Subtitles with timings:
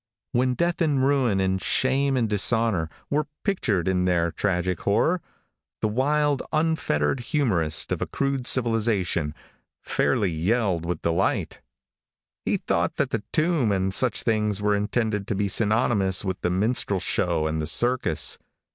[0.31, 5.21] When death and ruin, and shame and dishonor, were pictured in their tragic horror,
[5.79, 9.35] the wild, unfettered humorist of a crude civilization
[9.83, 11.61] fairly yelled with delight.
[12.45, 16.49] He thought that the tomb and such things were intended to be synonymous with the
[16.49, 18.39] minstrel show and the circus.